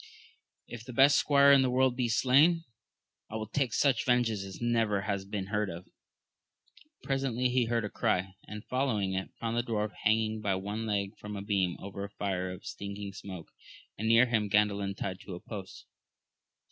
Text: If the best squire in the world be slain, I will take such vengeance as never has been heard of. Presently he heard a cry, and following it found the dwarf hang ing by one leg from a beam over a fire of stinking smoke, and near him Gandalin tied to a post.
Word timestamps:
If 0.65 0.83
the 0.83 0.93
best 0.93 1.15
squire 1.15 1.51
in 1.51 1.61
the 1.61 1.69
world 1.69 1.95
be 1.95 2.09
slain, 2.09 2.63
I 3.29 3.35
will 3.35 3.45
take 3.45 3.71
such 3.71 4.03
vengeance 4.03 4.43
as 4.43 4.59
never 4.59 5.01
has 5.01 5.25
been 5.25 5.45
heard 5.53 5.69
of. 5.69 5.85
Presently 7.03 7.49
he 7.49 7.65
heard 7.65 7.85
a 7.85 7.89
cry, 7.91 8.33
and 8.47 8.65
following 8.65 9.13
it 9.13 9.29
found 9.39 9.55
the 9.57 9.61
dwarf 9.61 9.91
hang 10.01 10.17
ing 10.21 10.41
by 10.41 10.55
one 10.55 10.87
leg 10.87 11.15
from 11.19 11.35
a 11.35 11.43
beam 11.43 11.77
over 11.79 12.03
a 12.03 12.09
fire 12.09 12.51
of 12.51 12.65
stinking 12.65 13.13
smoke, 13.13 13.49
and 13.95 14.07
near 14.07 14.25
him 14.25 14.49
Gandalin 14.49 14.97
tied 14.97 15.19
to 15.19 15.35
a 15.35 15.39
post. 15.39 15.85